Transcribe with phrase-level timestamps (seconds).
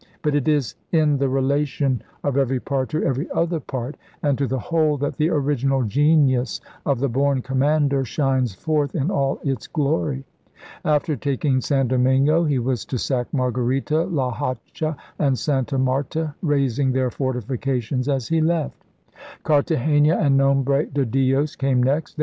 [0.23, 4.47] But it is in the relation of every part to every other part and to
[4.47, 9.67] the whole that the original genius of the born commander shines forth in all its
[9.67, 10.23] glory.
[10.83, 16.93] After taking San Domingo he was to sack Margarita, La Hacha, and Santa Marta, razing
[16.93, 18.83] their fortifications as he left.
[19.43, 22.17] Cartagena and Nombre de Dios came next.